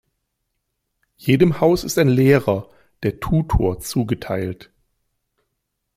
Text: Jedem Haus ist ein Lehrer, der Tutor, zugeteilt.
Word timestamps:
Jedem 1.15 1.59
Haus 1.61 1.83
ist 1.83 1.99
ein 1.99 2.09
Lehrer, 2.09 2.71
der 3.03 3.19
Tutor, 3.19 3.79
zugeteilt. 3.81 4.71